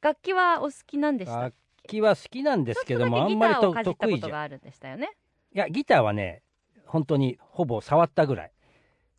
[0.00, 1.54] 楽器はお好きなんでしたっ楽
[1.86, 5.10] 器は好きなんですけどもあんまりとっとだけギターをかじった得意じゃあるんでしたよね。
[5.52, 6.42] いやギターはね
[6.86, 8.52] 本当にほぼ触ったぐらい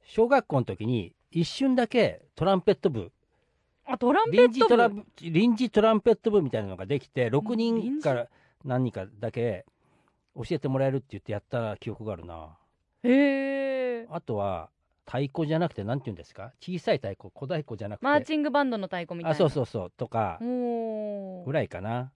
[0.04, 3.12] 小学校の時に一瞬だけトランペット部
[3.86, 4.60] あ、トランペ臨ット部？
[4.60, 7.82] 時トラン臨時トランペット部みたいなのができて6臨時？
[8.00, 8.28] 人から
[8.64, 9.66] 何人かだけ
[10.36, 12.58] 教えてもらえるって言ってやった記憶があるな
[13.04, 14.08] へえ。
[14.10, 14.70] あとは
[15.06, 16.54] 太鼓じゃなくてなんて言うんですか？
[16.62, 18.06] 小さい太鼓小太鼓じゃなくて。
[18.06, 19.36] マーチングバンドの太鼓みたいな。
[19.36, 19.92] あそうそうそう。
[19.92, 20.38] とか。
[20.42, 22.12] ぐらいかな。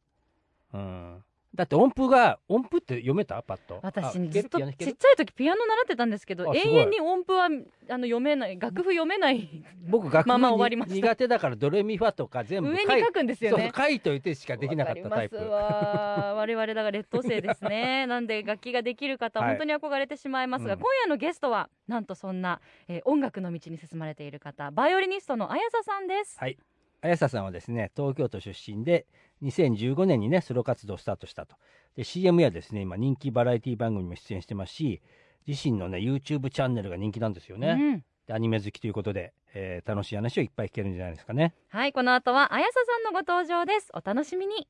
[0.74, 1.24] うん
[1.56, 3.42] だって音符が音符って読めた？
[3.42, 3.80] パッと。
[3.82, 10.96] 私ずっとちっちゃい時ピアノ習ってたんですけど永遠に音符はあの読めない楽譜読めない僕楽譜まあまあ終わりました。
[10.96, 13.72] 苦手だからドレミファとか全部上に書くんですよね。
[13.76, 15.38] 書いといてしかできなかったタイプ。
[15.38, 18.06] わ我々だから劣等生ですね。
[18.08, 19.50] なんで楽器ができる方はい。
[19.50, 20.80] 本当に憧れてしまいますが、うん。
[20.80, 26.58] 今夜のゲストはなんとそんな、えー音楽の道に進まれている方バイオリニストの綾瀬さんです、はい
[27.06, 29.06] 綾瀬さんはですね東京都出身で
[29.44, 31.56] 2015年にねソロ活動をスタートしたと。
[31.96, 35.02] で CM やですね今人気バラエティ番組にも出演してますし
[35.48, 38.04] 自身のね YouTube チャンネルが人気なんですよね、うん。
[38.28, 41.54] でアニメ好きということで、えー楽しい話をいっぱい聞けるんじゃないですかね。
[41.70, 43.92] はいこの後は綾瀬さんのご登場です。
[43.94, 44.68] お楽しみに。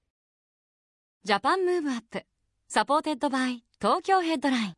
[1.24, 2.26] Japan Move Up.
[2.68, 4.74] Supported by TOKYO HEADLINE。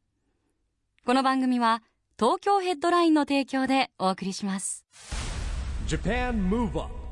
[1.05, 1.81] この番組は
[2.19, 4.85] 東京ヘッドラインの提供でお送りします。
[5.87, 7.06] JAPAN MOVE UP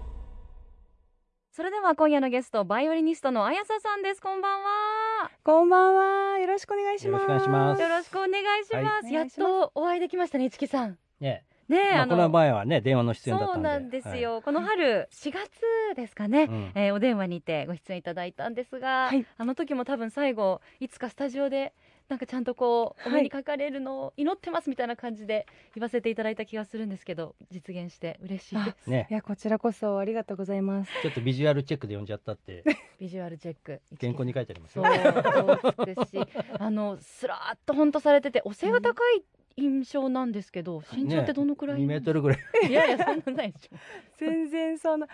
[1.56, 4.22] それでは今夜のゲストバイオリニストの綾瀬さんです。
[4.22, 5.32] こんばんは。
[5.42, 5.96] こんばん
[6.34, 6.38] は。
[6.38, 7.22] よろしくお願いします。
[7.22, 7.82] よろしくお願いします。
[7.82, 9.14] よろしくお願いします、はい。
[9.14, 10.98] やっとお会いできましたね市木さん。
[11.22, 11.46] ね。
[11.70, 13.70] ねえ、まあ、この前はね電話の出演だったんで。
[13.70, 15.50] そうなんですよ、この春4月
[15.96, 16.72] ですかね、うん。
[16.76, 19.26] えーお電話にてご出演いただいたんですが、はい。
[19.38, 21.74] あの時も多分最後いつかスタジオで
[22.08, 23.20] なんかちゃんとこうおはい。
[23.20, 28.90] 目にかかれるのを祈ってますみたいな感じで言わせていただいた気がするんですけど実現して嬉しいです。
[28.90, 29.08] ね。
[29.10, 30.92] いや、こちらこそありがとうございます。
[31.02, 32.64] ちょっとビジュアルチェックで呼んじゃったって。
[33.00, 33.82] ビジュアルチェック。
[34.00, 36.20] 原稿に書いてありますそようそうですし。
[36.60, 39.24] あのスラーっと本当されててお背が高い
[39.58, 42.40] 印象なんですけど身長ってどのくらい、2メートルぐらい。
[42.70, 43.78] いやいやそんなないでしょ。
[44.18, 45.08] 全然そんな、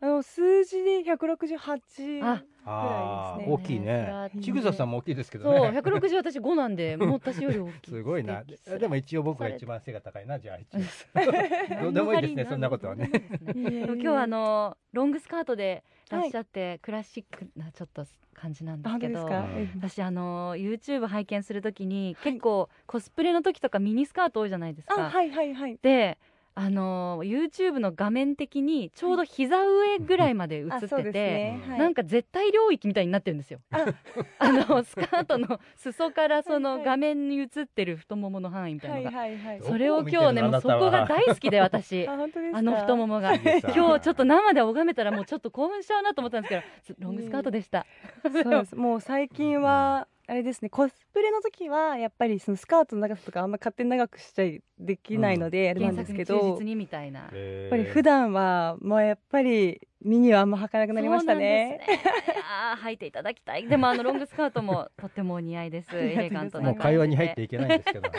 [0.00, 2.44] あの数字で168。
[2.64, 4.30] あああぐらい大きいねね。
[4.42, 7.90] ちぐささんも大きいですけどそう、ね160私5なんで、 もう私より大きい。
[7.90, 8.44] すごいな。
[8.78, 11.82] でも一応僕が一番背が高いなじゃあ一応。
[11.82, 13.10] どうでもいいですね そんなことはね。
[13.54, 18.04] 今日はあのロングスカートでいらっしゃって、クラシックなちょっと
[18.34, 19.26] 感じなんですけど
[19.76, 25.06] 私あの YouTube 拝見するときに、結構コスプレの時とかミニスカート多いじゃないですか。
[25.06, 25.78] あ、はいはいはい。
[25.82, 26.18] で
[26.60, 31.62] あの YouTube の画面的にちょうど膝上ぐらいまで映あ、ってそうですて、ね。
[31.66, 33.60] はいなんか絶対領域みたいになってるんですよ。
[33.70, 33.86] あ
[34.38, 39.18] あの スカートの裾からそはいはいの画面に映ってる太ももの範囲みたいなはいのが。
[39.18, 39.60] はいはい。
[39.62, 43.32] それを今日ねもうそこが大好きで私あ、の太ももが
[43.74, 46.50] 今日ちょっと生で拝めたらもうちょっと興奮しちゃうなと思ったんです
[46.88, 47.86] けどロングスカートでした、
[48.22, 48.76] そうです。
[48.76, 50.06] もう最近は。
[50.30, 57.28] あれですねコスプレの時はやっぱりそのスカートの長さとかあんま勝手に長くしちゃいできないのであれなん原ですけど、作に忠実にみたいな。
[57.32, 61.80] ややっぱり普段はもうやっぱりミニはあんま履かなくなりましたね。
[61.84, 62.06] そうなんです
[62.38, 62.44] ね。
[62.48, 63.66] あー履いていただきたい。
[63.66, 65.94] でもあのロングスカートも とってもお似合いです。
[65.96, 66.76] エレガントなも。
[66.76, 68.08] う会話に入っていけないんですけど。
[68.08, 68.18] で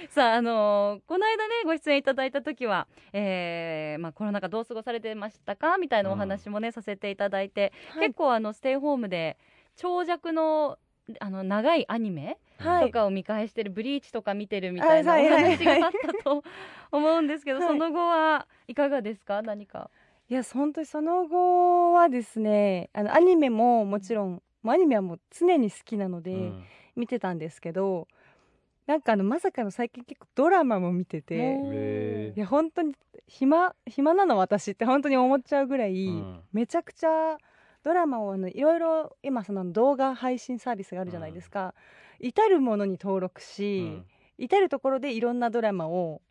[0.10, 5.78] さああのーこの間ねご出演いただいた時は、えーまあ、コロナ禍どう過ごされてましたか？
[5.78, 8.08] みたいなお話もね、させていただいて、はい。
[8.08, 9.38] 結構あのステイホームで
[9.80, 10.78] 長尺の
[11.18, 12.86] あの長いアニメはい。
[12.88, 16.44] とかを見返してる、ブリーチとか見てるみたいなお話があったと
[16.92, 17.68] 思うんですけど、はい。
[17.68, 19.40] その後はいかがですか？
[19.40, 19.90] 何か。
[20.28, 26.64] いや本当にその後はですねあのアニメももちろんアニメはもう常に好きなのでうん。
[26.96, 28.06] 見てたんですけど、
[28.86, 32.94] なんかあのまさかの最近結構ドラマも見てていや本当に
[33.26, 36.40] 暇暇なの私って本当に思っちゃうぐらい、うん。
[36.52, 37.38] めちゃくちゃ
[37.82, 41.74] ドラマをあのいろいろ今その動画配信サービスがあるじゃないですか、
[42.18, 44.04] 至るものに登録し、うん。
[44.38, 46.22] 至る所でいろんなドラマを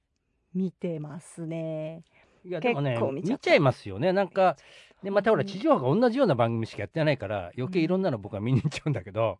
[0.53, 2.03] 見てますね。
[2.43, 3.33] いやでもね結構見ちゃった。
[3.33, 4.13] 見ちゃいますよね。
[4.13, 4.57] なんか
[5.03, 9.37] でまたほら地上波が同じような番組しかやってないから余計いろんなの僕は見に行っちゃうんだけど、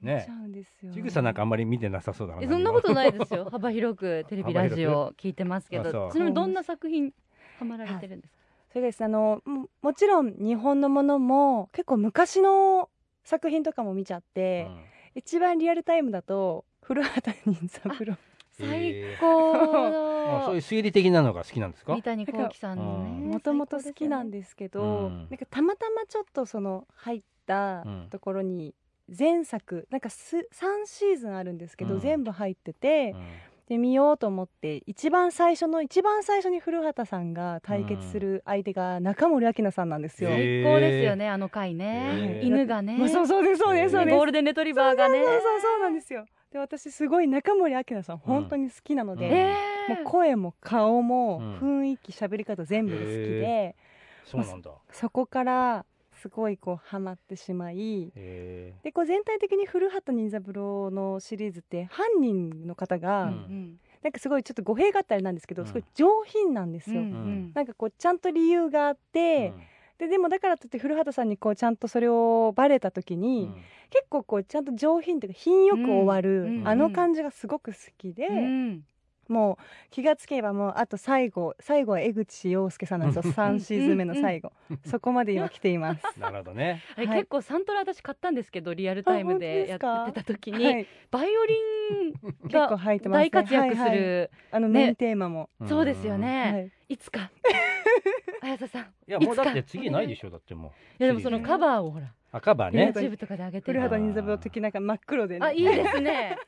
[0.00, 0.18] ね。
[0.18, 3.48] 見ちゃうんですよ、ちぐさなんかあんまり見てなさそうだそんなことないですよ。
[3.50, 7.12] 幅広くテレビラジ幅オ聞いてますけどちなみにどんな作品
[7.58, 8.45] ハマられてるんですか？
[8.76, 9.00] それがです。
[9.00, 12.90] ねあのももちろん日本のものも結構昔の
[13.24, 14.68] 作品とかも見ちゃって、
[15.14, 18.16] 一番リアルタイムだと古畑任三郎。
[18.52, 19.52] 最高
[20.40, 21.94] あそういうの推理的なのが好きなんですか？
[21.94, 25.26] 三谷幸喜さんのねもともと好きなんでですけど、うん。
[25.30, 28.08] なんかたまたまちょっとその入ったうん。
[28.10, 28.74] ところに
[29.08, 32.00] 前作なんかす3シーズンあるんですけど、うん。
[32.00, 33.26] 全部入ってて、うん
[33.68, 40.30] で見ようと思って一番最初の一番最初に古畑さんが対決する相手が中森明菜さんなんですよ。
[40.30, 42.40] 最高ですよねあの回ね。
[42.44, 42.96] 犬がね。
[42.96, 44.16] まあそうそうですそうですそうです。
[44.16, 45.18] ゴールデンレトリバーがね。
[45.18, 46.26] そうそうそうそうなんですよ。
[46.52, 49.32] で私すごい中森明菜さん本当に好きなので、うん。
[49.32, 49.56] え
[49.88, 51.82] もう声も顔もうん。
[51.82, 53.74] 雰囲気喋り方全部好きで、
[54.24, 54.70] そうなんだ。
[54.92, 55.84] そこから
[56.20, 63.28] すごいこうハマってしまいへでこう全体的に古畑任三郎のシリーズって犯人の方が、うん。
[63.30, 65.66] うんなんかすごいちょっと語弊があったらあれなんですけど、うん。
[65.66, 67.00] すごい上品なんですよ。
[67.00, 67.52] うんうん。
[67.54, 69.50] なんかこうちゃんと理由があっえ
[69.98, 73.50] て、ででもだからといって古畑さんにこうちゃんとそれをバレた時に、
[73.90, 76.56] 結構こうちゃんと上品というか品よく終わる、うん。
[76.58, 76.68] うん。
[76.68, 78.84] あの感じがすごく好きで、うん
[79.28, 83.32] もう気がつけばもうあと最後最後は江口洋介さんなんですよ。
[83.32, 84.52] 3シーズン目の最後。
[84.84, 86.02] そこまで今来ています。
[86.18, 86.82] なるほどね。
[86.96, 87.18] あれはい。
[87.18, 92.12] 結構サントラ私買ったんですけどリアルタイムでやってた時に、はい、バイオリン
[92.44, 96.94] 結構が入ってます、ね、大活躍する、はいはいあのねメインテーマも、そうですよいね、はい。
[96.94, 97.30] い、つか。
[98.42, 101.02] 綾瀬さんいやもうだって次ないでしょだってもう。
[101.02, 102.92] やでもそのカバーをほら赤羽ね。
[102.94, 103.72] YouTube とかで上げて。
[103.72, 105.46] る古畑任三郎的なんか真っ黒でね。
[105.46, 106.38] あいいですね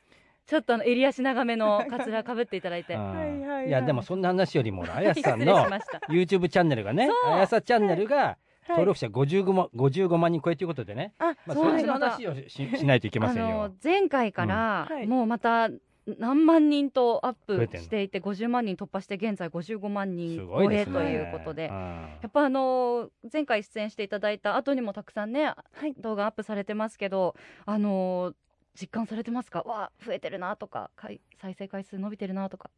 [0.49, 2.95] ちょっとあの襟足長めのカツラかぶっていただいて。
[2.95, 3.67] うんはいはいはい。
[3.67, 5.69] いやでもそんな話よりも あやさんの
[6.09, 8.37] YouTube チャンネルがねあやさチャンネルがはい。
[8.69, 11.13] 登録者55万55万人超えということでね。
[11.19, 15.69] あ、まあその話をししないといけませんあよの前回からもうまた
[16.17, 21.67] 何万人とアップしていて50万人突破して現在55万人超えということで。
[21.67, 21.75] うん。
[21.75, 27.35] やっぱあの前回出演していただいた後にもたくさんねはい、動画アップされてますけど
[27.67, 28.33] あの
[28.79, 29.61] 実感されてますか？
[29.63, 32.69] わあ増えてるなとか回再生回数伸びてるなとか。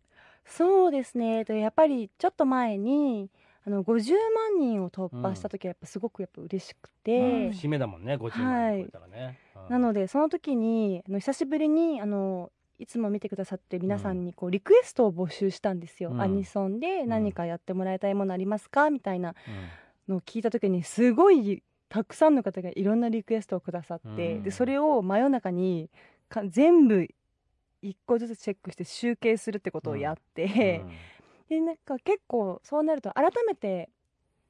[0.45, 1.37] そうですね。
[1.37, 3.29] えっとやっぱりちょっと前に
[3.65, 7.51] あの50万人を突破した時はやっぱすごくやっぱ嬉しくて、うん。
[7.51, 9.39] 節目だもんね50万人超えたらね。
[9.55, 9.69] うん。
[9.69, 16.21] なのでその時にあの久しぶりにあのいつも見てくださってる皆さんにこうリクエストを募集したんですよ、うん。
[16.21, 18.89] アニソンで何かやってもらいたいものありますか？
[18.89, 19.35] みたいな
[20.07, 20.13] うん。
[20.13, 24.43] のを聞いた時にすごいたくさんの方がいろんなリクエストをくださって、うん。
[24.43, 25.89] でそれを真夜中に
[26.29, 27.05] か全部
[27.81, 30.85] 一個ずつチェックして集計するってことをやって、
[31.49, 33.89] でなんか結構そうなると改めて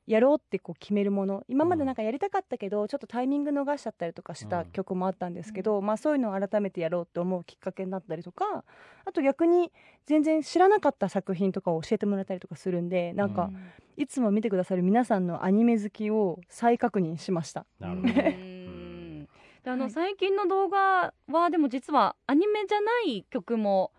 [0.08, 1.44] やろうってこう決めるもの。
[1.48, 4.66] 今までなんかやりたかったけど、ちょっとタイミング逃しちゃったりとかしたうん。
[4.72, 8.64] 曲もあったんですけど、まあ、そういうのを改めてやろうって思うきっかけになったりとか
[9.06, 9.72] あと逆に
[10.06, 13.50] 全然知らなかった作品とかを教えてもらったりとかするんでなんか
[13.98, 17.66] いつも見てくださる皆さんのアニメ好きを再確認しました。
[17.80, 18.14] なるほど。
[19.64, 19.92] あの、はい。
[19.92, 23.92] 最近の動画はでも実はアニメじゃない曲も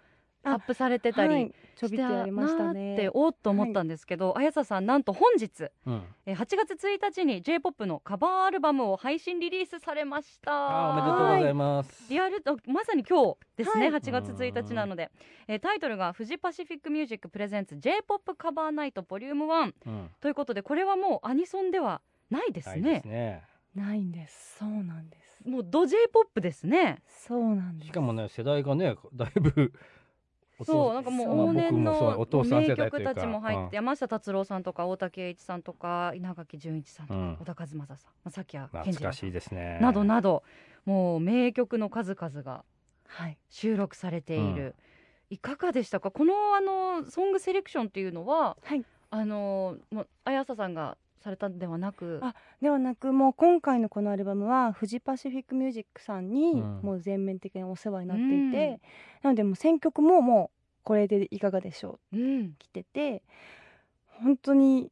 [0.45, 3.11] アあップされてたり、はい、ちょびってやりましたなーっねて。
[3.13, 6.03] おっと思ったんですけど、あやささんなんと本日うん。
[6.27, 10.53] えー8月1日に J-POP のカバーアルバムを配信リリースされました。
[10.53, 12.07] あおめでとうございます。
[12.11, 14.01] リアルあまさに今日ですね、はい。
[14.01, 15.11] 8月1日なので、
[15.49, 20.11] えータイトルが「フジパシフィックミュージックプレゼンツ J-POP カバーナイトボリューム1うん。
[20.21, 23.43] ということでこれはもうアニソンではないですはいねですね。
[23.75, 24.57] ないんです。
[24.59, 25.23] そうなんです。
[25.49, 27.03] もうド J-POP ですね。
[27.09, 27.89] そうなんです。
[27.89, 29.73] しかもね世代がねだいぶ
[30.65, 33.71] そうなんかもう往年の名曲たちも入って、うん。
[33.73, 37.37] 山下達郎さんとか大竹栄一さんとか稲垣潤一さんとか、うん。
[37.37, 39.79] 小田和正さん、まあ、さっきは健懐かし二郎さんいですね。
[39.81, 40.43] などなど
[40.85, 42.65] もう名曲の数々が
[43.07, 43.39] はい。
[43.49, 44.75] 収録されている、
[45.31, 46.11] いかがでしたか？
[46.11, 48.85] このあのソングセレクションっていうのははい。
[49.11, 52.19] あのもう綾瀬さんがされたんではなく。
[52.23, 56.81] あではなくもう今回のこのアルバムはフジパシフィックミュージックさんにうん。
[56.83, 58.81] もう全面的にお世話になっていて、うん。
[59.23, 62.53] なのでもう選曲ももうこれでいかがでしょううん。
[62.59, 63.23] 来てて
[64.21, 64.91] 本当に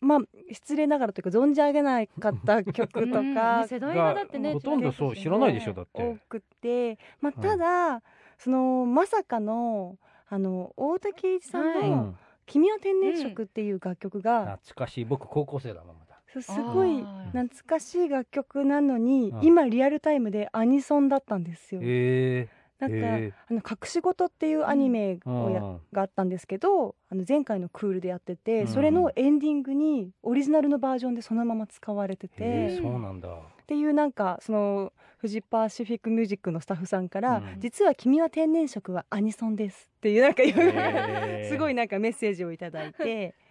[0.00, 0.18] まあ
[0.52, 3.34] 失礼ながらというか存じ上げなかった曲とうん。
[3.34, 6.02] かね世代がだってねほとんどそう知らないでしょだって。
[6.02, 7.42] 多くて、まあ、うん。
[7.42, 8.02] ただ、
[8.38, 9.96] そのまさかの
[10.28, 11.90] あの大竹栄一さんはい。
[11.90, 12.16] のうん
[12.46, 15.04] 「君は天然色」っていう楽曲が、懐かしい。
[15.04, 16.20] 僕高校生だなまだ。
[16.32, 19.44] そうすごい懐かしい楽曲なのに、うん。
[19.44, 21.80] 今リアルタイムでアニソンだったんですよ。
[21.82, 22.48] へ
[22.78, 25.60] なんか、へあの隠し事っていうアニメえをや、
[25.92, 28.66] があったんですけどあの前回のクールでやってて、うん。
[28.68, 33.28] それのエンディングにオリジナルのバージョンでそのまま使われてえっそうなんだ
[33.66, 37.60] ていうなんかそのフジパシフィックミュージックのスタッフさんから、うん。
[37.60, 43.34] 実は君は天然色はアニソンですっていうなんかえ すごいなんかメッセージをいただいて。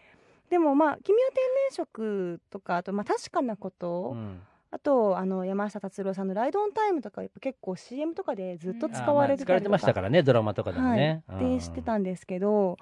[0.50, 1.44] でもまあ「君は天
[1.76, 4.42] 然色」とかあとまあ確かなこと、うん。
[4.72, 12.78] あとあの山下達郎さんの「ライドオンタイム」とかやっぱ結構 CM とかでずっと使われてあーまあ使われてましたからねドラマとかでもね、はい、で知ってたんですけど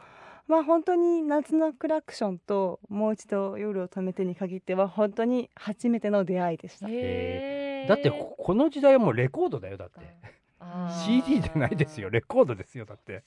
[0.48, 6.88] まあ本当に夏のクラクションともう一度夜を止めてに限っては本当に初めての出会いでした。
[6.88, 10.00] だってここの時代はもうレコードだよだって。
[10.60, 11.06] あー。
[11.06, 13.24] CD じゃないですよレコードですよだって。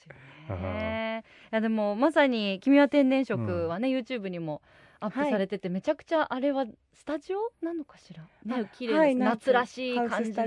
[0.49, 4.63] でいやでもまさに「君は天然色」はね、YouTube にも
[5.01, 8.23] アップはいされてて、めちゃくちゃあれはスタジオなのかしら？
[8.45, 10.47] ねあ綺麗です、はい夏らしい感じの。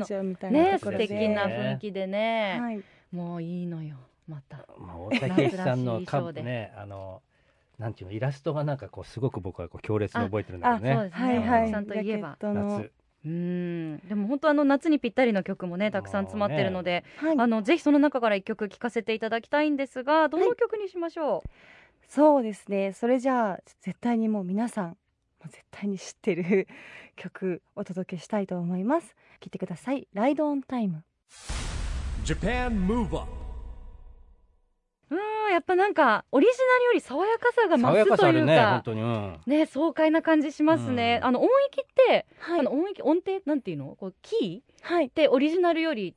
[0.50, 3.98] ね素敵な雰囲気でね、はい、もういいのよ
[4.30, 4.66] また。
[4.78, 7.22] まあ、大竹さんのかねあの
[7.78, 12.38] なんていうのイラストがなんかこうすごく僕はこう強烈に覚えてるんだけどねそうですね、はいはい、さんといえば。
[12.42, 12.92] 夏
[13.26, 13.98] うん。
[14.08, 17.36] でも本当あの夏にぴったりの曲もねたくさん詰まってるので、はい。
[17.38, 21.50] あのぜひその中から一曲聴かせていただきたいんですがどの曲にしましょう、
[22.08, 22.94] そうですね。
[22.94, 24.96] それじゃあ絶対にもう皆さんも
[25.46, 26.68] う絶対に知ってる
[27.16, 29.16] 曲お届けしたいと思います。
[29.42, 31.04] 聴いてください「ライドオンタイム
[32.26, 33.39] Japan Move Up
[35.50, 41.28] うんやっぱなんかオリジナルより爽やかさが爽やかさある増すというかね本当に、うん、ね爽快な感じしますね、うん。
[41.28, 42.60] あの音域って、」はい。
[42.60, 43.96] あの音域音程なんていうの？
[44.00, 46.16] こうキーはいってオリジナルより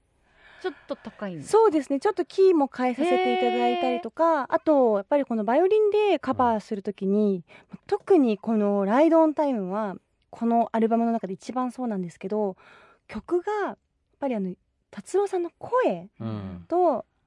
[0.62, 1.99] ちょっと高いそうですね。
[1.99, 4.47] ちょっとキーも変えさせていただいたりとか。
[4.53, 7.43] あとやっぱりこのバイオリンでカバーするときに、
[7.89, 9.97] 特にこの「ライドオンタイム」は
[10.31, 12.57] このアルバムの中で一番そうなんですけど
[13.09, 13.79] 曲がやっ
[14.21, 14.55] ぱりあの
[14.91, 16.65] 達郎さんの声うん。
[16.69, 16.77] と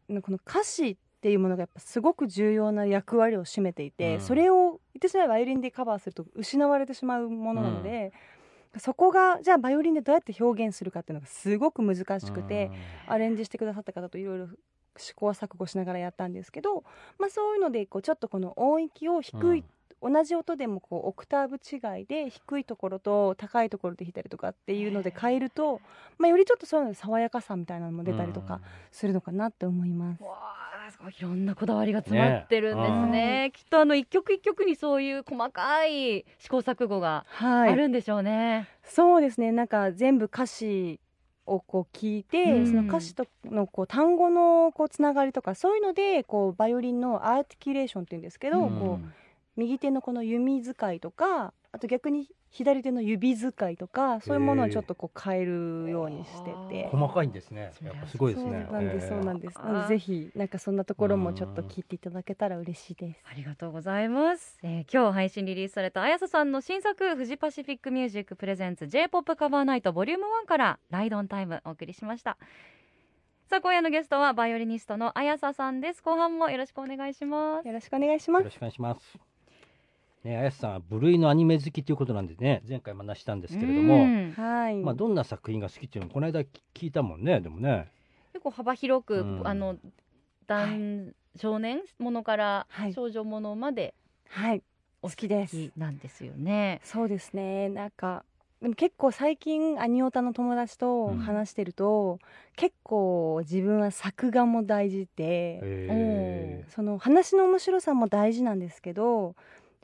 [0.08, 4.22] この歌詞っていうものがやっぱすごく重要な役割を占めていて、うん。
[4.22, 8.13] それを言ってしまえばバイオリンでカバーすると失われてしまうものなので、
[8.77, 12.70] そこがじゃあバイオリンでどうやって表現するかっていうのがすごく難しくて、
[13.08, 14.50] アレンジしてくださった方といろいろ
[14.98, 16.84] 試行錯誤しながらやったんですけど、
[17.17, 19.63] まあ、そういうのでこうちょっとこの音域を低い、
[20.03, 25.82] 同じ音でもこうオクターブ違いで低いところと高いところで弾いたりとかっていうので変えると、
[26.20, 30.24] まあ、よりちょっとそういうので爽やかさみたいなのも出たりとかするのかなって思います。
[30.88, 33.08] いいろんなこだわりが詰まってるんですね。
[33.08, 33.51] ね。
[33.54, 39.51] きっとあの一曲一曲にそういう細かい試行錯誤がはい、あるんでしょうね、そうですね。
[39.51, 41.00] なんか全部歌詞
[41.46, 42.68] をこう聞いて、うん。
[42.68, 49.08] その歌詞とのこう単語のこうつながりとかそういうのでこうバイオリンのアーティキュレーションっていうんですけど、うんこう
[49.58, 56.88] 右手のこの弓使いとかあと逆に左手の指使いとかそういうものをちょっとこう変えるようにしてて。
[56.89, 59.60] 細かいんですねやっぱすごいですそうねなんです、えーそうなんです。
[59.60, 63.20] なぜひなんかそんなところもちょっと聞いていただけたら嬉しいです。
[63.29, 72.38] ありがとうございます、えー今日配信リリースされた綾瀬さんの新作フジパシフィックミュージックプレゼンツ J-POP カバーナイトボリューム1からライドオンタイムお送りしました
[73.50, 78.51] さあ今夜のゲストはバイオリニストの綾瀬さんです後半もよろしくお願いしますよろしくお願いしますよろ。
[78.51, 79.35] しくお願いします。
[80.25, 84.34] ね、綾瀬さんは部類のアニメ好きということなんでね、前回も話したんですけれどうも、ん。
[84.36, 84.75] はい。
[84.82, 86.41] まあどんな作品が好きっていうのをこの間
[86.74, 87.88] 聞いたもんね、でもね。
[88.34, 89.41] 結構幅広く、うん。
[89.48, 89.77] あの
[90.48, 92.94] 男、少年ものからはい。
[92.94, 93.94] 少女ものまで
[94.27, 94.63] はい。
[95.03, 95.72] お好きです。
[95.77, 96.82] なんですよね。
[96.84, 97.70] そうですね。
[97.70, 98.25] なんか
[98.63, 102.17] でも結構最近アニオタの友達と話してると、
[102.55, 109.36] 結構自分は作画も大事で、えその話の面白さも大事なんですけど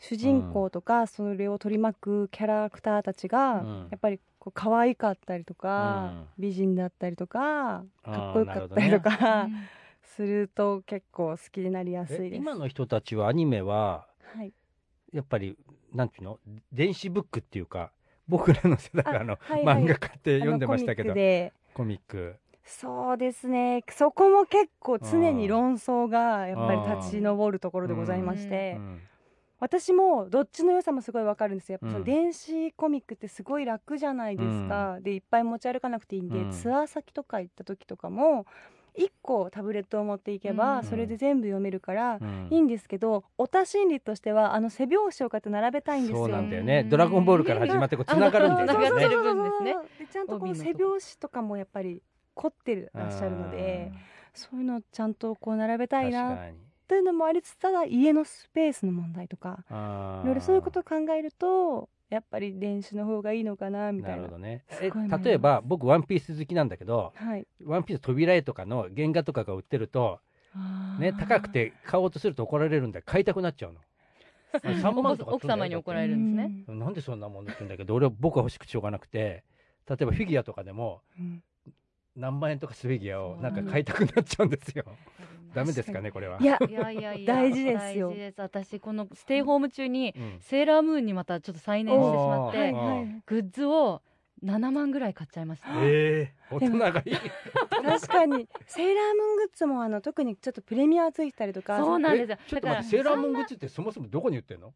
[0.01, 3.87] 主人公とかそれを取り巻くキャラクターたちが、うん。
[3.91, 9.47] やっぱりこう可愛かったりとか、美人だったりとかかっこよかったりとか、
[10.01, 12.33] すると結構好きになりやすいです。
[12.33, 14.51] え今の人たちはアニメははい、
[15.13, 15.55] やっぱり
[15.93, 16.39] なんていうの？
[16.71, 17.91] 電子ブックっていうか
[18.27, 19.83] 僕らの世代はあの、あはいはい。
[19.83, 21.13] 漫画買って読んでましたけど。
[21.75, 23.83] コミックそうですね。
[23.89, 29.01] そこも結構常に論争がやっぱり立ち上るところでございまして、うん
[29.61, 31.77] 私もどっちの良さもすごいわかるんですよ。
[31.81, 32.03] やっぱそのうん。
[32.03, 36.51] 電子コミックってすごい楽じゃないですか、でいっぱい持ち歩かなくていいんで、うん。
[36.51, 38.47] ツアー先とか行った時とかも
[38.97, 40.83] 1個タブレットを持っていけば、うん。
[40.83, 42.47] それで全部読めるから、うん。
[42.49, 46.17] いいんですけどオタ心理としてはあの背表紙をこうやって並べたいんですよ。
[46.17, 49.75] そうなんだよね、ドラゴンボールから始まってこうつながるんだよね。
[50.11, 52.01] ちゃんとこの背表紙とかもやっぱり
[52.33, 53.91] 凝ってらっしゃるので
[54.33, 56.29] そういうのをちゃんとこう並べたいな。
[56.29, 64.15] 確かにというのもありつつただ家のスペースの問題とかいろいろそういうことを考えるとやっぱり電子の方がいいのかなみたな。
[64.17, 64.65] ないるほどね。
[64.81, 64.91] え
[65.23, 67.47] 例えば僕ワンピース好きなんだけどはい。
[67.63, 70.19] ワンピース扉絵とかの原画とかが売ってると
[70.99, 73.79] ね高くて買おうとすると怒られるんで買いたくなっちゃうの。
[74.59, 76.65] 3万とか奥様に怒られるんですね。
[76.67, 76.79] うん。
[76.79, 79.45] なんでそんなもんって言うんだけど俺は僕は欲しくてしょうがなくて
[79.87, 81.41] 例えばフィギュアとかでもうん
[82.15, 84.85] 何万円とかするフィギュアをなんか買いたくなっちゃうんですよ。
[85.53, 86.37] ダメですかねこれは。
[86.41, 88.09] いやいやいや 大事ですよ。
[88.09, 88.41] 大事です。
[88.41, 90.37] 私このステイホーム中にうん。
[90.39, 93.23] セーラームーンにまたちょっと再燃してしまって、はいはい。
[93.25, 94.01] グッズを
[94.43, 95.69] 7万ぐらい買っちゃいました。
[95.83, 96.91] ええ大人がい。
[96.91, 96.93] い。
[97.83, 98.47] 確かに。
[98.65, 101.77] セーラームーングッズもあの特にちょっとプレミアついてたりとか。
[101.77, 102.37] そうなんですよ。
[102.39, 104.73] えちょっと待ってセーラームーングッズってそもそもどこに売ってんの？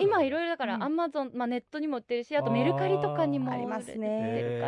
[0.00, 0.82] 今いろいろだからうん。
[0.82, 4.60] アマゾン、まあ、ネットにも売ってるしあとメルカリとかにもありますね。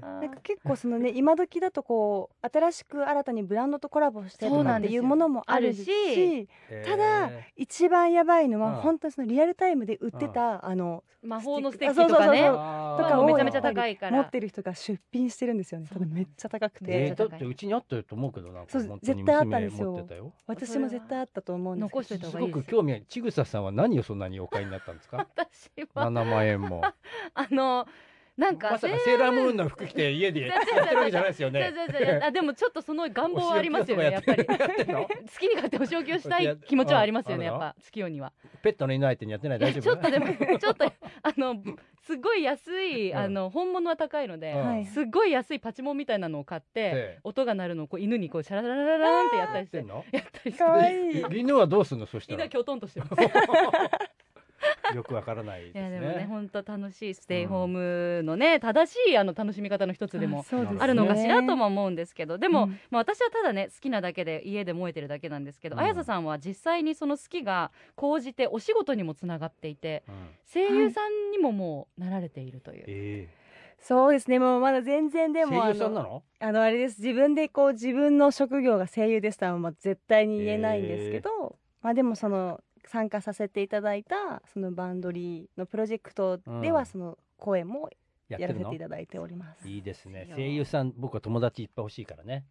[0.00, 6.46] なんか結構そのね 今時だとこう新しく新たにブランドとコラボしてとかっていうものもあるし
[6.84, 12.38] ただ一番やばいのうんは本当にそのリアルタイムで売ってたあの魔法のステッキとかね。
[12.40, 13.02] そうそうそうあー。
[13.02, 14.16] とかをめちゃめちゃ高いから。
[14.16, 15.86] 持ってる人が出品してるんですよね。
[15.90, 18.62] ただめっちゃ高くえてーだってうちにあったと思うけどな。
[18.62, 20.32] んかそう絶対あったんですよ。
[20.46, 21.96] 私も絶対あったと思うんですけど。
[21.96, 22.56] 残しといた方すがいいです。
[22.56, 23.04] ごく興味ある。
[23.08, 25.16] ちぐささんは何をそんなにお買いになったんですか？
[25.18, 26.06] 私は。
[26.06, 26.82] 7万円も。
[27.34, 27.86] あの
[28.34, 31.70] なんかまさかセーラームーンの服着て家でやってるわけじゃないですよね。
[32.22, 34.46] あでもちょっとその願望はありますよねやっぱり。
[34.48, 35.04] やってんの？
[35.04, 38.32] 好きに買ってお仕置きをしたい気持ちはありますよねやっぱ月夜には。
[38.62, 39.82] ペットの犬相手にやってない大丈夫？
[39.82, 40.92] ちょっとでもちょっとあ
[41.36, 41.62] の
[42.06, 43.18] すごい安いうん。
[43.18, 44.86] あの本物は高いので、はい。
[44.86, 47.20] すっごい安いパチモンみたいなのを買って、ええ。
[47.24, 50.58] 音が鳴るのをこう犬にこうシャララララランってやったりしてやったりして。
[50.58, 52.06] かわいいい犬はどうすんの？
[52.06, 52.36] そしたら。
[52.38, 52.48] 犬は。
[52.48, 53.14] きょとんとしてます
[54.94, 56.26] よくわからないですいやでもねね。
[56.28, 60.44] 本当楽しいステイホームのね、正しいあの楽しみ方の一つでも
[60.78, 62.78] あるのかしらとも思うんですけどでも、うん。
[62.90, 65.82] まあ、私はただね好きなだけで家で燃えてるだけなんですけど、うん。
[65.82, 70.14] 綾瀬さんは実際にその好きが高じてお仕事にもつながっていてうん。
[70.44, 73.28] 声優さんにももうなられているという、え
[73.78, 76.22] そうですねもうまだ全然えでも声あの優さんなの？
[76.38, 77.02] あのあれです。
[77.02, 86.72] 自分でこう自分の職業が声優ですとはまあ絶対に言えないんですけど、まあでもその参加させていただいたそのバンドリーのプロジェクトでうん。
[86.72, 87.90] はその声も
[88.28, 89.68] やらせていただいております。
[89.68, 90.28] いいですね。
[90.34, 92.44] 声優さん僕は友達いっぱい欲しいからね。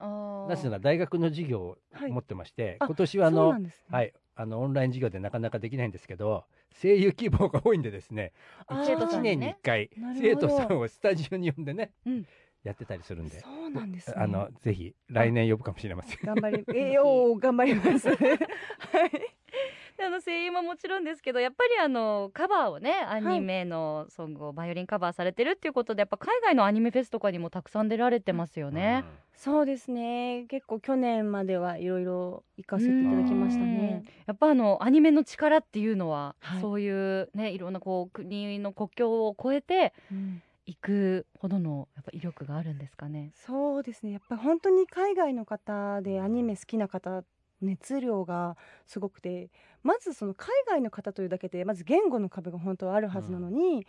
[0.00, 2.10] なぜなら大学の授業をはい。
[2.12, 3.70] 持ってまして、あ今年はあのね。
[3.90, 4.12] はい。
[4.34, 6.46] あのオンライン授業でなかなかできないんですけど
[6.80, 8.32] 声優希望が多いんでですね
[8.66, 8.96] あー。
[8.96, 12.26] 1年に1回生徒さんをスタジオに呼んでね、うん。
[12.64, 13.40] やってたりするんで。
[13.40, 14.16] そうなんですね。
[14.18, 16.18] あのぜひ来年呼ぶかもしれません。
[16.22, 18.08] 頑張りえー、おー頑張ります。
[18.10, 18.18] はい。
[19.96, 29.04] で あの声優ももちろんですけどやっぱりあのカバーをねアニメのソングをバイオリンカバーされてるっていうことでやっぱ海外のアニメフェスとかにもたくさん出られてますよね。
[29.34, 30.44] そうですね。
[30.48, 34.04] 結構去年まではいろいろ行かせていただきましたね。
[34.26, 43.32] やっぱあのアニメの力っていうのは、はいそういうねいろんなこう国の国境を越えてうんいくほどのやっぱ威力があるんですかね。
[43.34, 44.12] そうですね。
[44.12, 47.24] やっぱり本当に海外の方でアニメ好きな方
[47.62, 49.50] 熱量がすごくて
[49.82, 53.86] まずその海外の方というだけでまず言語の壁が本当はあるはずなのに、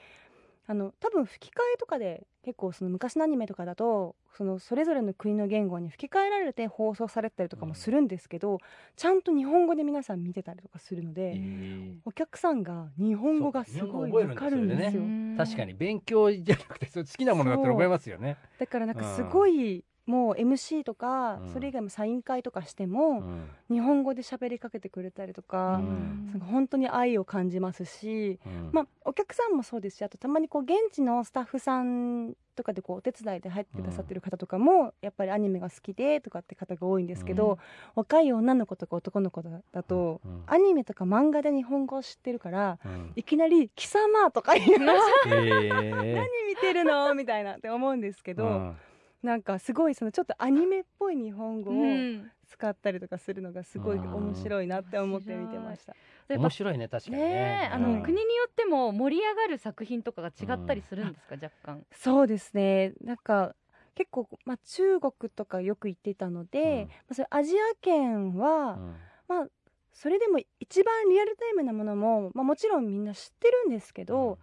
[0.65, 8.59] あの多分吹き替えとかで結構その昔のアニメとかだとそのそれぞれの国の言語に吹き替えられて放送されてたりとかもするんですけど、
[8.95, 15.03] ちゃんと日本語で皆さん見てたりとかするので、えお客さんが日本語がすごいわかるんですよ。
[15.03, 18.37] ー確かに勉強じゃなくて好きなものだったら覚えますよね。
[18.57, 21.49] だからなんかすごい、もう MC とか、うん。
[21.49, 23.49] それ以外もサイン会とかしても、うん。
[23.69, 26.29] 日本語で喋りかけてくれたりとか、うん。
[26.31, 28.69] なんか本当に愛を感じますし、うん。
[28.73, 37.57] まあ、お客さんもそうですしあとたまにこう現地のスタッフさんとかでこうお手伝いで入ってくださってる方とかも、やっぱりアニメが好きでとかって方が多いんですけど、うん。
[37.95, 40.43] 若い女の子とか男の子だだと、うん。
[40.47, 43.11] アニメとか漫画で日本語を知ってるからうん。
[43.15, 45.67] いきなり「貴様」とか言いましたえー。
[45.89, 47.15] 何見てるの？
[47.15, 48.75] みたいなって思うんですけど、うん
[49.23, 52.31] なんかすごいそのちょっとアニメっぽい日本語うをん。
[52.45, 55.95] 使ったりとかするのがすごいうん面白いなって思って見てました。
[56.29, 57.29] 面白いね確かにね。
[57.29, 61.83] ねえあの、うん国によっても盛り上がる作品とかが違ったりするんですか、若干。
[61.91, 62.93] そうですね。
[63.01, 63.55] なんか
[63.95, 66.87] 結構、まあ、中国とかよく行ってたので、うん。
[66.87, 68.95] まあ、それアジア圏は、うん。
[69.27, 69.47] まあ
[69.95, 74.39] それでも一番リアルタイムなものも、まあ、もちろんみんな知ってるんですけど、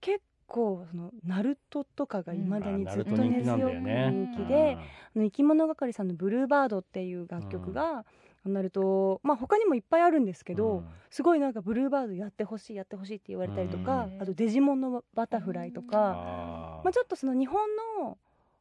[0.00, 4.78] 結構そのナルトとかがいまだにうんずっと根強く人気で、
[5.14, 8.04] あの生き物係さんの「ブルーバード」っていう楽曲が、
[8.44, 14.22] ナルトまあ他にもいっぱいあるんですけど、すごいなんかブルーバードやってほしいやってほしいって言われたりとか、うん。
[14.22, 17.60] あとデジモンのバタフライとか、あまあ、ちょっとその日本
[18.00, 18.18] の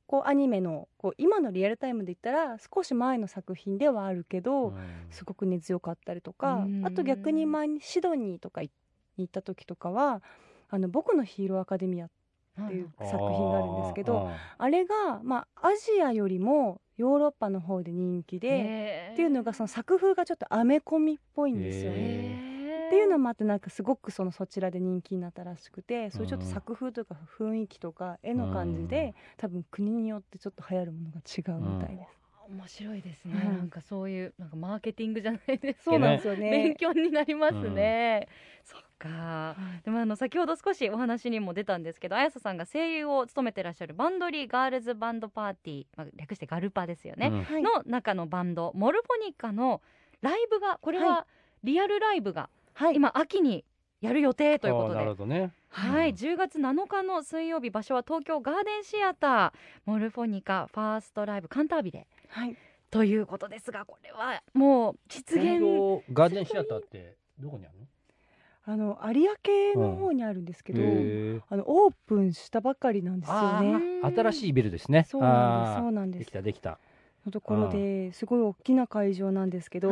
[0.07, 4.73] こうアニメのこう今のリアルタイムで言ったら少し前の作品ではあるけど、
[5.11, 6.85] すごく根強かったりとか、うん。
[6.85, 8.69] あと逆に前にシドニーとかに
[9.17, 10.21] 行った時とかは
[10.75, 12.09] 「あの僕のヒーローアカデミア」っ
[12.67, 18.49] ていう作品があるんですけどあれが、まあ、アジアよりもヨーロッパの方で人気で。
[18.49, 21.97] でっていうのがその作風がちょっとアメコミっぽいんですよね。
[21.99, 32.24] へっていいうのもあってなんかすごくそのそちらで人気になったらしくてそういうちょっと作風とか雰囲気とか絵の感じで、多分国によってちょっと流行るものが違うみたいです。
[32.49, 36.51] 面白いですね、はいなんかそういうなんかマーケティングじゃないですそうなんですよね。
[36.51, 38.27] 勉強になりますね、
[38.63, 39.55] そっか。
[39.83, 49.81] でもあの先ほど少しお話にも出たんですけど綾瀬さんが声優を務めてらっしゃるバンドリーガールズバンドパーティー、まあ、略してガルパですよね、の中のバンドモルフォニカの
[50.21, 51.25] ライブがこれは
[51.63, 53.63] リアルライブがはい、今秋に
[54.01, 55.51] やる予定ということあーなるでほどね。
[55.69, 56.15] はい、うん。
[56.15, 59.51] 10月7日の水曜日場所は東京ガーデンシアター。
[59.85, 62.55] モルフォニカファーストライブカンタービレはい、
[62.91, 65.61] ということですがこれはもう実現
[66.13, 67.85] ガーデンシアターってどこにあるの？
[68.67, 69.29] あの有
[69.75, 73.75] 明の方にあるんですけど、へーあのオープンしたばかりなんですよあね。
[74.03, 75.05] ー新しいビルですね。
[75.07, 75.81] そうなんです。
[75.81, 76.25] そうなんで。
[76.25, 76.79] きたできた。
[77.27, 79.89] のところですごい大きな会場なんですけど、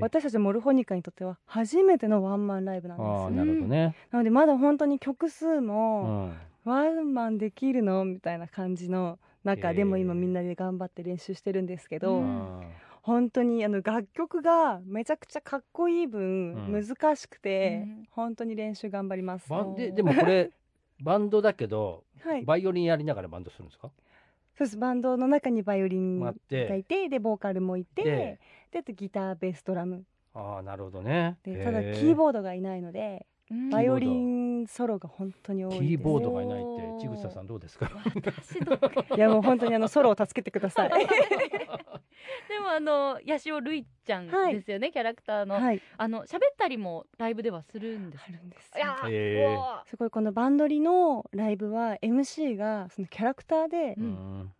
[0.00, 3.30] 私たちモルフォニカにとっては初めてのワンマンライブなんです。
[3.36, 3.94] なるほどね。
[4.10, 6.36] なのでまだ本当に曲数うも、ん。
[6.64, 8.04] ワンマンできるの？
[8.04, 12.62] みたいな感じの中でも今みんなで頑張って練習してるんですけど、うん。
[13.02, 16.86] 本当にあの楽曲がめちゃくちゃかっこいい分、うん。
[16.86, 18.08] 難しくて、うん。
[18.10, 19.48] 本当に練習頑張ります。
[19.48, 20.50] バンででもこれ
[21.00, 23.90] バンドだけどはい、バイオリンやりながらバンドするんですか？
[24.54, 24.76] そうです。
[24.76, 26.32] バンドの中にバイオリンが
[26.76, 28.38] いてでボーカルもいて
[28.70, 30.04] でギターベースドラム。
[30.34, 31.38] ああなるほどね。
[31.42, 33.39] でただへキーボードがいないのでうん
[33.72, 35.82] バイオリンソロが本当に多いです。
[35.82, 37.90] キーボードがいないってちぐささんどうですか？
[38.14, 38.74] 私ど
[39.16, 40.90] いやもう本当にあのソロを助けてください。
[42.48, 45.80] でもあの八潮るいちゃんはいですよね、キャラクターの、はい。
[45.96, 49.86] あの喋ったりもライブではするんですあるんですいやーへー。
[49.86, 53.96] すごいこのバンドリのライブは MC がそのキャラクターで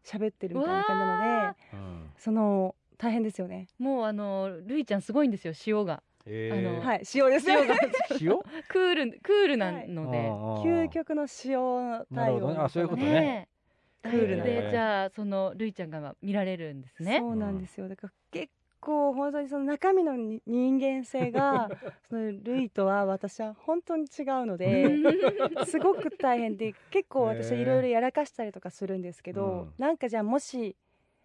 [0.04, 3.68] 喋ってるみたいな感じなのでうんその大変ですよね。
[3.78, 6.84] もうあのるいちゃんすごいんですよ塩がえあのー。
[6.84, 8.24] はい塩です。
[8.24, 8.42] よ？
[8.68, 10.18] クールクールなので、
[10.64, 13.48] 究極の塩対応あそういうことね。
[14.02, 17.18] クールでじゃあそのるいちゃんが見られるんですね。
[17.18, 17.88] そうなんですよ。
[17.88, 21.68] だから結構本当にその中身のに人間性が
[22.08, 24.96] そのルイとは私は本当に違うので
[25.66, 29.74] すごく大変で結構私はいろいろやらかしたりとかするんですけど、うん。
[29.78, 30.76] なんかじゃあもし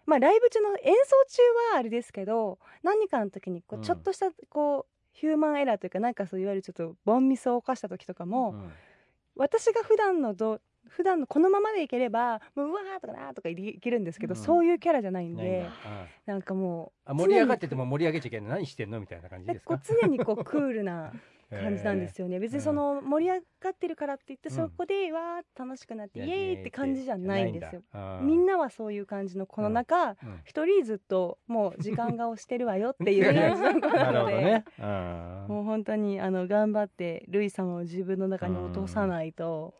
[0.05, 1.41] まあライブ中の演奏中
[1.73, 3.83] はあれですけど何かの時にこううん。
[3.83, 8.71] ちょっとしたこう、ヒューマンエラーというかなんかそういわゆるちょっとボンミスを犯した時とかも、うん。
[9.35, 14.41] 私が普段のど普段のこのままでいければもううわーとかなーとかいけるんですけど、うん。
[14.41, 15.67] そういうキャラじゃないんで
[16.25, 18.49] ないんかもうあ盛り上がってても盛り上げちゃいけない。
[18.49, 19.77] 何してんのみたいな感じですか？
[19.77, 21.11] でこう常にこうクールな
[21.49, 24.55] 感じなんですよね、別にその盛り上がってるからって言って、うん。
[24.55, 27.81] そこでわー楽しくなって、イエーイって感じじゃないんですよ。
[28.21, 30.41] みんなはそういう感じのこの中うん。
[30.43, 34.65] 一、人ずっともう時間が押してるわよっていう 感じの子ななので、ね。
[34.79, 34.85] うん。
[35.47, 39.73] もう本当にあの頑張ってルイ様を自分の中に落とさないと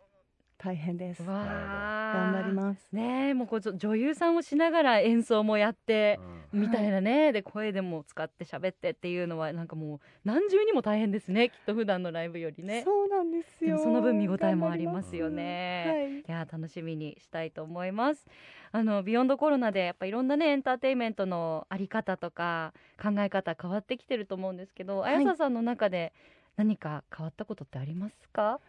[0.65, 2.31] 大変です、わあ。
[2.33, 2.89] 頑張ります。
[2.91, 6.19] ねえもうこうちょ女優さんをしながら演奏もやって、
[6.53, 6.61] うん。
[6.61, 7.31] みたいなね。
[7.33, 11.49] で声でも使って喋ってっていうのはなんかもう何重にも大変ですね。
[11.49, 12.81] きっと普段のライブよりね。
[12.83, 13.71] そうなんですよ。
[13.71, 16.07] でもその分見応えもありますよね。
[16.13, 16.23] りい。
[16.27, 18.25] や楽しみにしたいと思います。
[18.71, 25.15] あのビヨンドコロナでやっぱいろんなねエンターテインメントのあり方とか考え方変わってきてると思うんですけど、はい。
[25.15, 26.11] あやささんの中で
[26.57, 28.59] 何か変わったことってありますか？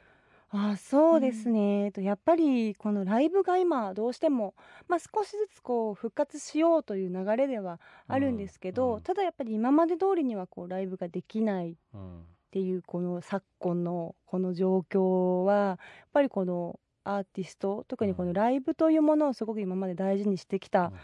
[0.50, 4.54] あそうですね、えっとやっぱりこのライブが今どうしても、
[4.86, 9.00] まあ、少しずつこう復活しようという流れではあるんですけど、うん。
[9.02, 12.26] ただやっぱり今まで通りにはこうライブができないっうん。
[12.52, 15.78] ていうこの昨今のこの状況はやっ
[16.12, 21.00] ぱりこのアーティスト特にこのライブというものをすごく今まで大事にしてきた、うん。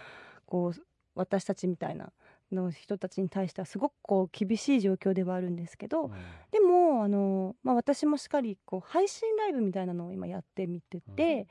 [0.47, 0.81] こう
[1.15, 2.13] 私たちみたいな
[2.55, 6.11] の人たちに対してはすごくこう厳しい状況ではあるんですけど、
[6.51, 11.47] でもあの、まあ、私もしっかりこう配信ライブみたいなのを今やってみてて、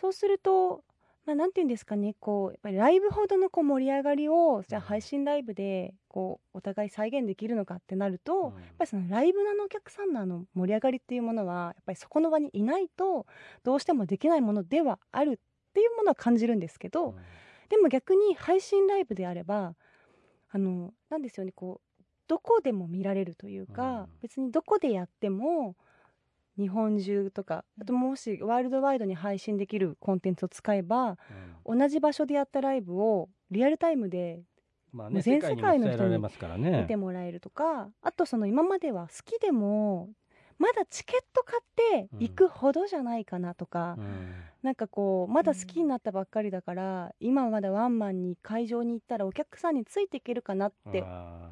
[0.00, 0.84] そうすると、
[1.24, 8.42] まあ、なんていうんですかねこうやっぱりライブほどのこう盛り上がりをじゃあ配信ライブでこうお互い再現できるのかってなると、うん。
[8.42, 13.26] やっぱりそのライブのお客さんのあの盛り上がりっていうものはやっぱりそこの場にいないと
[13.64, 17.16] どうしてもできないものではあるっていうものは感じるんですけど、
[17.68, 19.74] でも逆に配信ライブであれば
[20.50, 24.06] あのなんですよねこうどこでも見られるというか、うん。
[24.20, 25.76] 別にどこでやっても
[26.58, 31.18] 日本中とかあともしワールドワイドに配信できるコンテンツを使えば
[31.66, 31.78] うん。
[31.78, 34.42] 同じ場所でやったライブをリアルタイムで
[34.92, 40.08] まあね全世界の人に見てもらえるとか、あとその今までは好きでも
[40.58, 44.44] まだチケット買って行くほどじゃないかなとか、うん。
[44.62, 50.98] なんかこうまだ好きになったばっかりだから、今はまだワンマンに会場に行ったらお客さんについていけるかなって、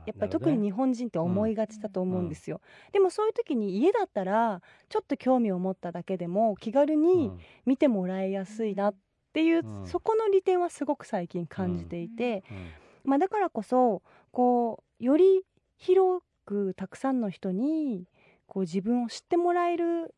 [0.07, 2.61] やっぱり特に日本人って思いがちだと思うんですよ、
[2.93, 7.33] でもそういう時に家だったらちょっと興味を持っただけでも気軽に
[7.65, 8.95] 見てもらいやすいなっ
[9.33, 9.87] ていう、うん。
[9.87, 12.57] そこの利点はすごく最近感じていて、うん。
[12.57, 12.73] うん。
[13.05, 15.43] まあ、だからこそこうより
[15.77, 18.07] 広くたくさんの人に
[18.55, 20.15] こう自分を知ってもらえる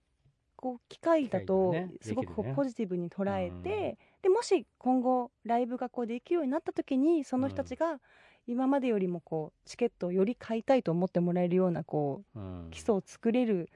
[0.57, 3.63] こう機会だとすごくこうポジティブに捉えうん。
[3.63, 7.99] て、でもし今後ライブがこうできるようになった時にその人たちが
[8.47, 12.39] 今までよりもこうチケットをより買いたいと思ってもらえるようなこう
[12.71, 13.71] 基礎を作れる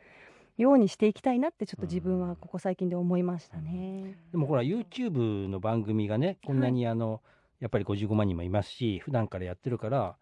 [0.59, 4.15] ようにしていきたいなってちょっと自分はここ最近で思いましたね。
[4.31, 7.23] でもほら YouTube の番組がねこんなにあの、
[7.61, 10.17] やっぱり55万人もいますし普段からやってるから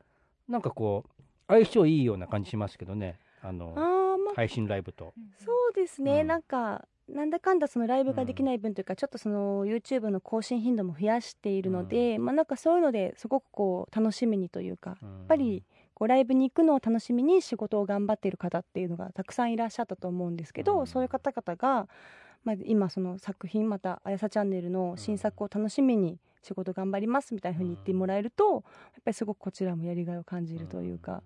[0.48, 3.18] なんかこう相性いいような感じしますけどね。
[3.42, 3.97] あのあー
[4.28, 5.14] まあ配信ライブと。
[5.38, 6.26] そうですね、うん。
[6.26, 15.64] なんかなんだかんだそのライブができない分というか、ちょっとその YouTube の更新頻度も増やしているので、まあなんかそういうのですごくこう楽しみにというか、やっやっぱり
[15.94, 20.86] こうライブに行くのを楽しみに仕事を頑張っている方っていうのがたくさんいらっしゃったと思うんですけど、うん。
[20.86, 21.88] そういう方々が、
[22.44, 28.62] まあ、今その作品また「あやさチャンネル」の新作を楽しみに仕事頑張りますみたいな風に言ってもらえると、やっ
[29.04, 31.22] ぱりすごくこちらもやりがいを感じるというか、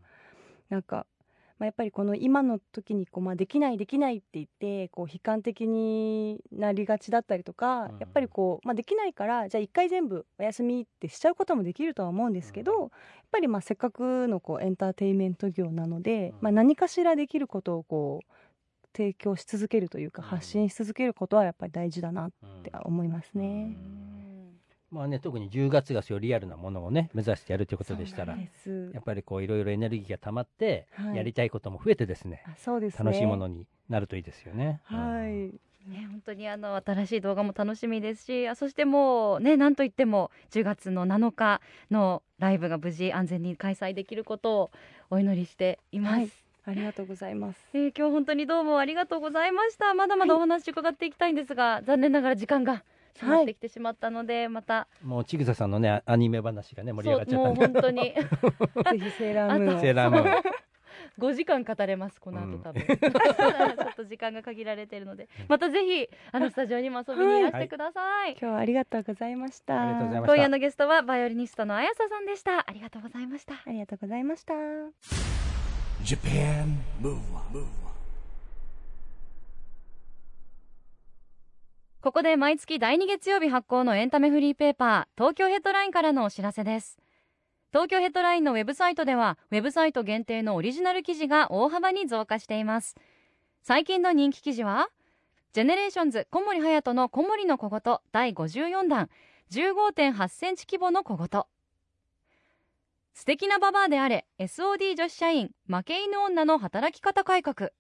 [0.69, 1.07] なんか、
[1.59, 12.91] まあ、やっぱりこの今の時にこう、まあ、できないできないって言ってこう悲観的になりがちだったりとか、うんやっぱりこう、まあ、できないからじゃあ一回全部お休みってしちゃうこともできるとは思うんですけど、うんやっ
[13.33, 23.75] ぱりまあせっかくのこうエンターテインメント業なので、うんまあ、何かしらできることをこう提供し続けるというかうん発信し続けることはやっぱり大事だなっうんて思いますね。
[24.93, 31.17] まあね特に10月がそういうリアルなものをね目指してやるということでしたらやっぱりこういろいろエネルギーが溜まって、はい。
[31.17, 33.05] やりたいことも増えてですねあそうですね。
[33.05, 34.81] 楽しいものになるといいですよね。
[34.85, 35.31] はい、
[35.89, 44.71] ね、本当にあの新しい動画も楽しみですしあそしてもうねなんといっても10月の7日のライブが無事安全に開催できることを
[45.11, 46.31] お祈りしています、はい。
[46.65, 47.59] ありがとうございます。
[47.73, 49.95] えー今日本当にどうもありがとうございました。
[49.95, 54.89] まだまだお話伺っていきたいんですが、残念ながら時間が迫ってきてしまったので、また。
[55.03, 58.03] もうちぐささんのねアニメ話がね盛り上がっちゃそうもうったんで本当に。
[59.01, 59.77] ぜひセーラームーン。
[59.77, 60.43] をセーラームーン。
[61.19, 62.61] 5時間語れますこの後うん。
[62.61, 65.29] 多分、ちょっと時間が限られているので。
[65.49, 69.83] またぜひあのスタジオにも遊びにいらしてください、今日はありがとうございました。
[69.83, 70.35] ありがとうございました。
[70.35, 72.69] 今夜のゲストはバイオリニストのあやささんでした。
[72.69, 73.55] ありがとうございました。
[73.55, 74.55] ありがとうございました。
[76.03, 77.59] Japan Move Up,
[82.03, 86.99] ここで毎月第2月曜日発行のエンタメフリーペーパー東京ヘッドラインからのお知らせです。
[87.71, 92.97] 東京ヘッドラインのウェブサイトではウェブサイト限定のオリジナル記事が大幅に増加しています。
[93.63, 94.89] 最近の人気記事は
[95.53, 99.09] ジェネレーションズ小森隼人の小森の小言第54弾
[99.53, 101.45] 15.8センチ規模の小言。
[103.15, 107.71] 素敵なババアであれ SOD 女子社員負け犬女の働き方改革。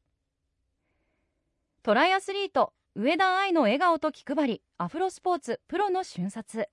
[1.82, 6.68] トライアスリート上田愛の笑顔と気配りアフロスポーツプロの瞬殺。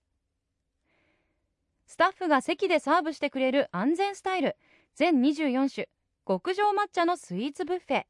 [1.87, 4.57] スタッフが席でサーブしてくれる安全スタイル。
[4.95, 5.87] 全24種
[6.27, 8.03] 極上抹茶のスイーツブッフェ。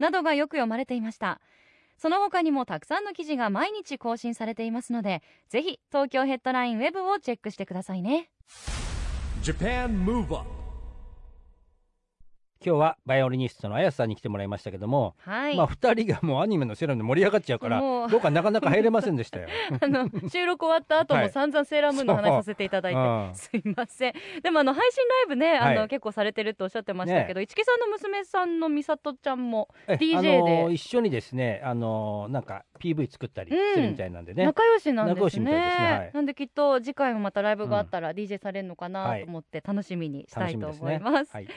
[0.00, 1.40] などがよく読まれていました。
[1.96, 8.30] その他にもたくさんの記事が毎日更新されていますのでぜひ東京ヘッドラインウェブをチェックしてくださいね。
[12.62, 19.48] 今日はバイオリニストのあやさんに来てもらいましたけども、はい、まあ2人がもうアニメのセーラームで盛り上がっちゃうから僕はなかなか入れませんでしたよ。
[19.80, 21.24] あの収録終わった後はい。
[21.24, 23.34] も散々セーラームーンの話させていただいて、うん。
[23.34, 24.12] すいません。
[24.42, 25.88] でもあの配信ライブねあの、はい。
[25.88, 35.14] 結構されてるっておっしゃってましたけど、市木さんの娘さんの美里ちゃんもえ DJ であの一緒にですねあのなんか PV 作ったりするみたいなんでね、仲良しなんですね。
[35.14, 36.10] 仲良しみたいですねはい。
[36.12, 40.68] なんできっと次回もまたライブがあったら DJ されるのかなはいと思って楽しみにしたいと。
[40.68, 41.48] 思います、はい、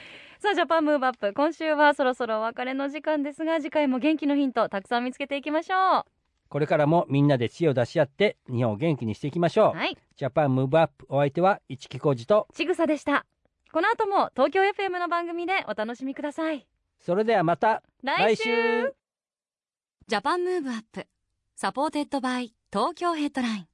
[0.44, 6.04] さあ Japan Move Up 今週はそろそろお別れの時間ですが次回も元気のヒントたくさん見つけていきましょ
[6.50, 9.74] これからもみんなで知恵を出し合って日本を元気にしていきましょう。
[9.74, 9.96] うはい。
[10.16, 12.46] Japan Move Up お相手は市木浩二と。
[12.52, 13.24] ちぐさでした。
[13.72, 16.66] この後も東京 FM の番組でお楽しみください。
[17.00, 18.42] それではまた来週。
[18.42, 18.94] 来週。
[20.08, 21.06] Japan Move Up
[21.56, 23.66] supported by TOKYO HEADLINE。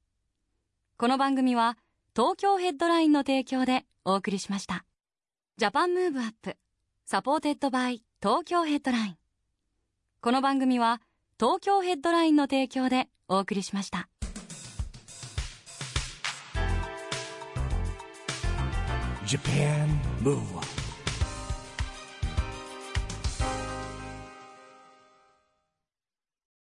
[0.97, 1.79] この番組は
[2.15, 4.85] 東京ヘッドラインの提供でお送りしました
[5.61, 6.57] Japan Move Up.
[7.05, 9.17] Supported by TOKYO HEADLINE。
[10.23, 11.03] この番組は
[11.39, 14.09] 東京ヘッドラインの提供でお送りしました。
[19.27, 19.87] Japan
[20.23, 20.80] Move Up.